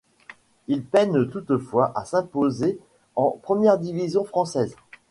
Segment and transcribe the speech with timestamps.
[0.67, 2.79] Il peine toutefois à s'imposer
[3.15, 4.75] en première division française.